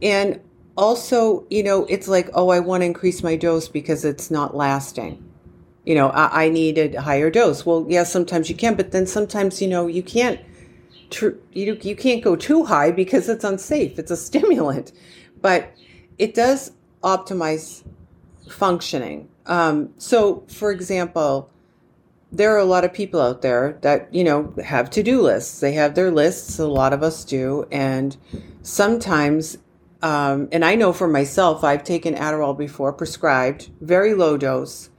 [0.00, 0.40] and
[0.76, 4.56] also you know it's like oh i want to increase my dose because it's not
[4.56, 5.22] lasting.
[5.84, 7.66] You know I, I need a higher dose.
[7.66, 10.40] Well yes yeah, sometimes you can but then sometimes you know you can't
[11.10, 13.98] tr- you, you can't go too high because it's unsafe.
[13.98, 14.92] It's a stimulant.
[15.40, 15.72] But
[16.18, 17.82] it does optimize
[18.48, 19.28] functioning.
[19.46, 21.50] Um, so, for example,
[22.32, 25.60] there are a lot of people out there that you know have to-do lists.
[25.60, 26.58] They have their lists.
[26.58, 28.16] A lot of us do, and
[28.62, 29.58] sometimes,
[30.02, 34.90] um, and I know for myself, I've taken Adderall before, prescribed, very low dose,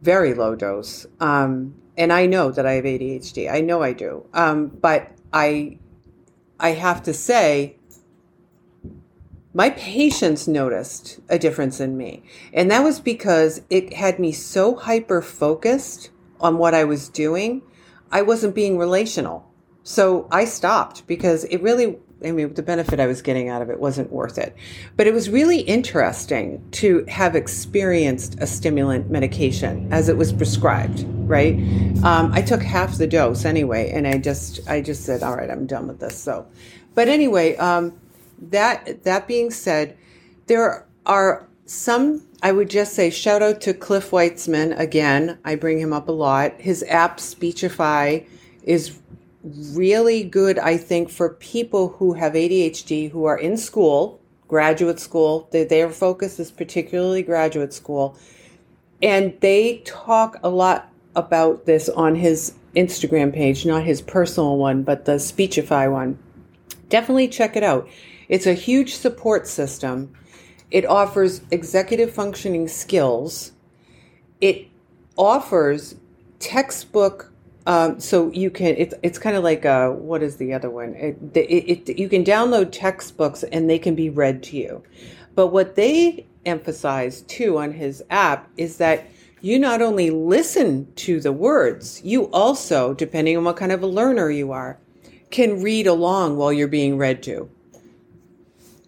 [0.00, 3.50] very low dose, um, and I know that I have ADHD.
[3.50, 5.78] I know I do, um, but I,
[6.60, 7.78] I have to say
[9.52, 12.22] my patients noticed a difference in me.
[12.52, 16.10] And that was because it had me so hyper focused
[16.40, 17.62] on what I was doing,
[18.10, 19.44] I wasn't being relational.
[19.82, 23.70] So I stopped because it really, I mean, the benefit I was getting out of
[23.70, 24.54] it wasn't worth it.
[24.96, 31.06] But it was really interesting to have experienced a stimulant medication as it was prescribed,
[31.08, 31.54] right?
[32.04, 35.50] Um, I took half the dose anyway, and I just, I just said, all right,
[35.50, 36.18] I'm done with this.
[36.18, 36.46] So,
[36.94, 37.98] but anyway, um,
[38.50, 39.96] that that being said,
[40.46, 45.38] there are some I would just say shout out to Cliff Weitzman again.
[45.44, 46.60] I bring him up a lot.
[46.60, 48.20] His app Speechify
[48.62, 48.98] is
[49.42, 55.48] really good, I think, for people who have ADHD who are in school, graduate school.
[55.50, 58.16] Their focus is particularly graduate school.
[59.02, 64.84] And they talk a lot about this on his Instagram page, not his personal one,
[64.84, 66.18] but the Speechify one.
[66.88, 67.88] Definitely check it out.
[68.28, 70.12] It's a huge support system.
[70.70, 73.52] It offers executive functioning skills.
[74.40, 74.68] It
[75.16, 75.96] offers
[76.38, 77.32] textbook.
[77.66, 78.74] Um, so you can.
[78.76, 80.94] It's it's kind of like a, what is the other one?
[80.94, 84.82] It, it, it you can download textbooks and they can be read to you.
[85.34, 89.06] But what they emphasize too on his app is that
[89.40, 93.86] you not only listen to the words, you also, depending on what kind of a
[93.86, 94.78] learner you are,
[95.30, 97.48] can read along while you're being read to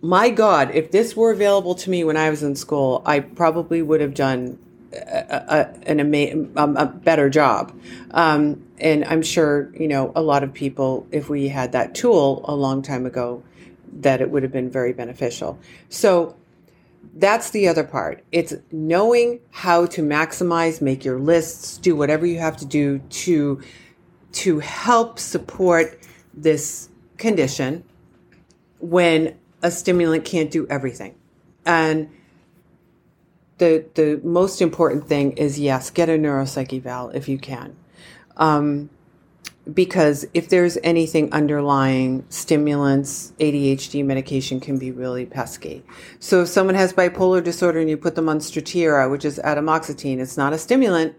[0.03, 3.83] my God, if this were available to me when I was in school, I probably
[3.83, 4.59] would have done
[4.93, 7.79] a, a, an ama- um, a better job.
[8.13, 12.45] Um, and I'm sure, you know, a lot of people, if we had that tool
[12.45, 13.43] a long time ago,
[13.93, 15.59] that it would have been very beneficial.
[15.89, 16.37] So
[17.15, 18.25] that's the other part.
[18.33, 23.61] It's knowing how to maximize, make your lists, do whatever you have to do to
[24.33, 25.99] to help support
[26.33, 27.83] this condition
[28.79, 31.15] when a stimulant can't do everything.
[31.67, 32.11] And
[33.59, 37.77] the the most important thing is yes, get a neuropsych eval if you can.
[38.37, 38.91] Um,
[39.73, 45.85] because if there's anything underlying stimulants, ADHD medication can be really pesky.
[46.19, 50.19] So if someone has bipolar disorder and you put them on Strattera, which is atomoxetine,
[50.19, 51.15] it's not a stimulant,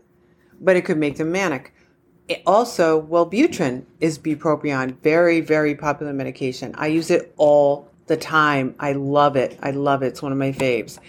[0.59, 1.73] but it could make them manic.
[2.27, 6.73] It also, Wellbutrin is bupropion, very, very popular medication.
[6.77, 8.75] I use it all the time.
[8.77, 9.57] I love it.
[9.63, 10.07] I love it.
[10.07, 10.99] It's one of my faves.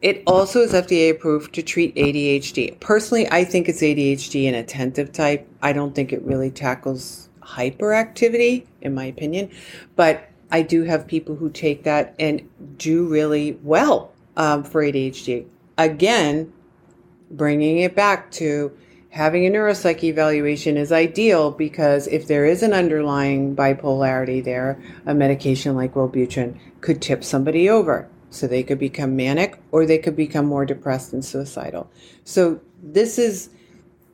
[0.00, 2.78] It also is FDA approved to treat ADHD.
[2.78, 5.48] Personally, I think it's ADHD inattentive type.
[5.60, 9.50] I don't think it really tackles hyperactivity, in my opinion.
[9.96, 15.44] But I do have people who take that and do really well um, for ADHD.
[15.76, 16.52] Again,
[17.32, 18.72] bringing it back to
[19.10, 25.14] having a neuropsych evaluation is ideal because if there is an underlying bipolarity there, a
[25.14, 28.08] medication like Wellbutrin could tip somebody over.
[28.30, 31.90] So they could become manic or they could become more depressed and suicidal.
[32.24, 33.50] So this is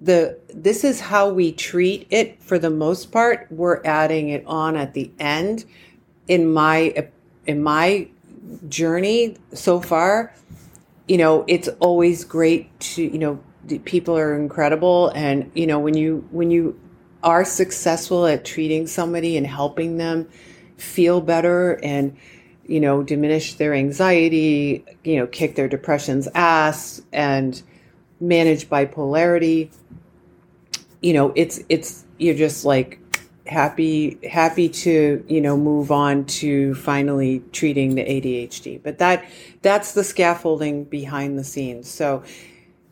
[0.00, 3.46] the this is how we treat it for the most part.
[3.50, 5.64] We're adding it on at the end.
[6.28, 7.08] In my
[7.46, 8.08] in my
[8.68, 10.32] journey so far,
[11.08, 13.40] you know, it's always great to, you know,
[13.84, 16.78] people are incredible and you know when you when you
[17.22, 20.28] are successful at treating somebody and helping them
[20.76, 22.16] feel better and
[22.66, 27.62] you know diminish their anxiety you know kick their depression's ass and
[28.20, 29.70] manage bipolarity.
[31.00, 32.98] You know, it's it's you're just like
[33.46, 38.82] happy happy to you know move on to finally treating the ADHD.
[38.82, 39.24] But that
[39.62, 41.90] that's the scaffolding behind the scenes.
[41.90, 42.22] So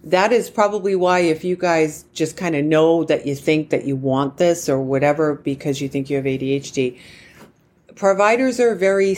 [0.04, 3.84] that is probably why if you guys just kind of know that you think that
[3.84, 6.98] you want this or whatever because you think you have ADHD
[7.94, 9.14] providers are very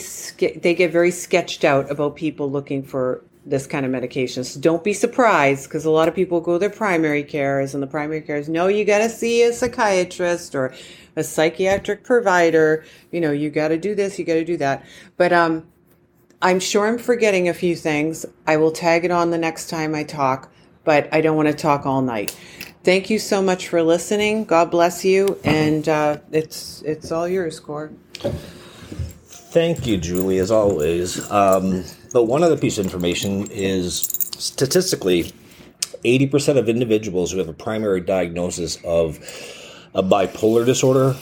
[0.61, 4.43] they get very sketched out about people looking for this kind of medication.
[4.43, 7.83] So Don't be surprised because a lot of people go to their primary cares and
[7.83, 10.73] the primary cares, no, you got to see a psychiatrist or
[11.15, 12.83] a psychiatric provider.
[13.11, 14.83] You know, you got to do this, you got to do that.
[15.15, 15.67] But um,
[16.41, 18.25] I'm sure I'm forgetting a few things.
[18.47, 20.51] I will tag it on the next time I talk,
[20.85, 22.31] but I don't want to talk all night.
[22.83, 24.45] Thank you so much for listening.
[24.45, 27.97] God bless you, and uh, it's it's all yours, Cord.
[29.55, 31.29] Thank you, Julie, as always.
[31.31, 31.83] Um,
[32.13, 34.01] but one other piece of information is
[34.37, 35.33] statistically,
[36.03, 39.17] 80% of individuals who have a primary diagnosis of
[39.95, 41.15] a bipolar disorder,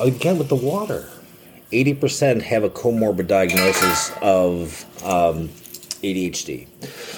[0.00, 1.08] again with the water,
[1.72, 5.50] 80% have a comorbid diagnosis of um,
[6.02, 6.66] ADHD.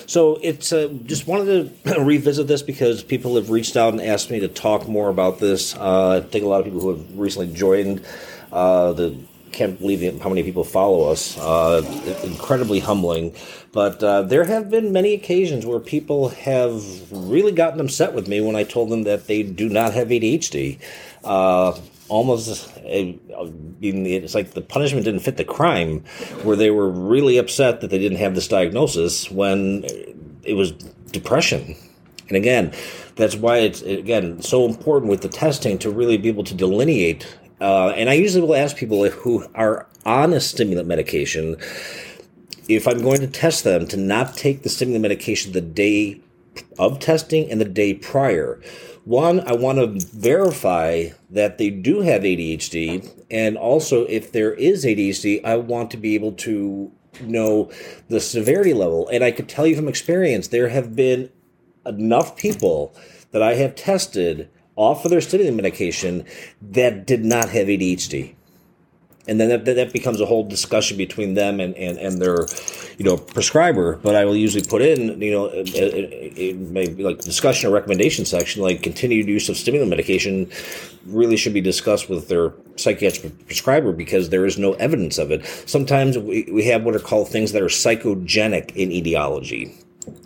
[0.08, 4.30] So it's uh, just wanted to revisit this because people have reached out and asked
[4.30, 5.74] me to talk more about this.
[5.76, 8.04] Uh, I think a lot of people who have recently joined
[8.52, 9.16] uh, the
[9.54, 11.38] can't believe how many people follow us.
[11.38, 11.82] Uh,
[12.24, 13.34] incredibly humbling.
[13.72, 18.40] But uh, there have been many occasions where people have really gotten upset with me
[18.40, 20.78] when I told them that they do not have ADHD.
[21.22, 21.78] Uh,
[22.08, 26.00] almost, it's like the punishment didn't fit the crime,
[26.42, 29.84] where they were really upset that they didn't have this diagnosis when
[30.42, 30.72] it was
[31.10, 31.76] depression.
[32.28, 32.72] And again,
[33.16, 37.26] that's why it's again so important with the testing to really be able to delineate
[37.60, 41.56] uh, and I usually will ask people who are on a stimulant medication
[42.68, 46.20] if I'm going to test them to not take the stimulant medication the day
[46.78, 48.60] of testing and the day prior.
[49.04, 54.86] One, I want to verify that they do have ADHD, and also if there is
[54.86, 56.90] ADHD, I want to be able to
[57.22, 57.70] know
[58.08, 59.06] the severity level.
[59.08, 61.30] And I could tell you from experience, there have been
[61.84, 62.94] enough people
[63.32, 66.24] that I have tested off of their stimulant medication
[66.62, 68.34] that did not have ADHD.
[69.26, 72.46] And then that, that becomes a whole discussion between them and, and, and their,
[72.98, 73.96] you know, prescriber.
[73.96, 78.26] But I will usually put in, you know, it, may be like discussion or recommendation
[78.26, 80.50] section, like continued use of stimulant medication
[81.06, 85.44] really should be discussed with their psychiatric prescriber because there is no evidence of it.
[85.66, 89.74] Sometimes we, we have what are called things that are psychogenic in etiology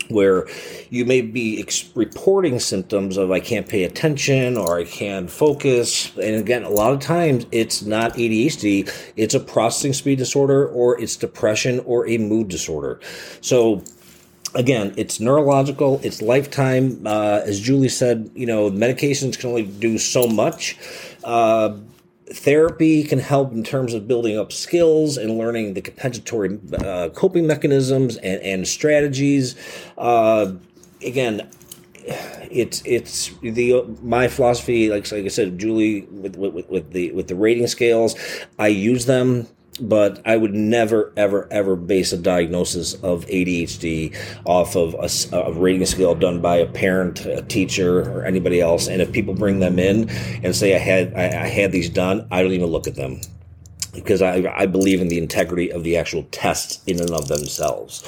[0.09, 0.47] where
[0.91, 6.17] you may be ex- reporting symptoms of I can't pay attention or I can't focus.
[6.17, 11.01] And again, a lot of times it's not ADHD, it's a processing speed disorder or
[11.01, 13.01] it's depression or a mood disorder.
[13.41, 13.83] So
[14.55, 17.07] again, it's neurological, it's lifetime.
[17.07, 20.77] Uh, as Julie said, you know, medications can only do so much.
[21.25, 21.77] Uh,
[22.33, 27.47] therapy can help in terms of building up skills and learning the compensatory uh, coping
[27.47, 29.55] mechanisms and, and strategies.
[29.97, 30.53] Uh,
[31.05, 31.49] again,
[32.51, 34.91] it's it's the my philosophy.
[34.91, 38.15] Like like I said, Julie with, with, with the with the rating scales,
[38.59, 39.47] I use them
[39.81, 45.53] but I would never, ever, ever base a diagnosis of ADHD off of a, a,
[45.53, 48.89] rating scale done by a parent, a teacher, or anybody else.
[48.89, 50.11] And if people bring them in
[50.43, 53.21] and say I had I, I had these done, I don't even look at them
[53.95, 58.05] because I, I believe in the integrity of the actual tests in and of themselves.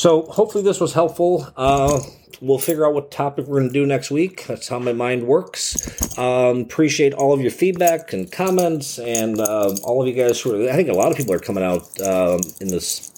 [0.00, 1.46] So hopefully this was helpful.
[1.56, 2.00] Uh,
[2.40, 4.46] we'll figure out what topic we're going to do next week.
[4.46, 6.18] That's how my mind works.
[6.18, 10.66] Um, appreciate all of your feedback and comments, and uh, all of you guys who
[10.66, 10.70] are.
[10.70, 13.09] I think a lot of people are coming out um, in this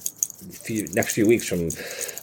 [0.43, 1.68] few next few weeks from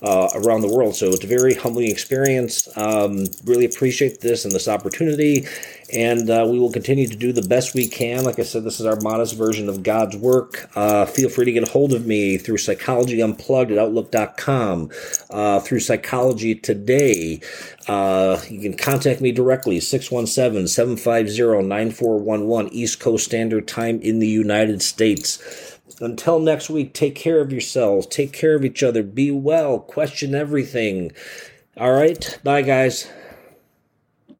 [0.01, 0.95] uh, around the world.
[0.95, 2.67] So it's a very humbling experience.
[2.77, 5.45] Um, really appreciate this and this opportunity,
[5.93, 8.23] and uh, we will continue to do the best we can.
[8.23, 10.69] Like I said, this is our modest version of God's work.
[10.75, 14.89] Uh, feel free to get a hold of me through Psychology Unplugged at Outlook.com,
[15.29, 17.41] uh, through Psychology Today.
[17.87, 24.27] Uh, you can contact me directly, 617 750 9411 East Coast Standard Time in the
[24.27, 25.68] United States.
[25.99, 30.33] Until next week, take care of yourselves, take care of each other, be well, question
[30.33, 31.11] everything.
[31.77, 33.09] All right, bye, guys.